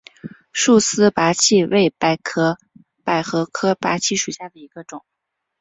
[0.51, 2.17] 束丝菝葜为百
[3.21, 5.05] 合科菝葜属下的一个种。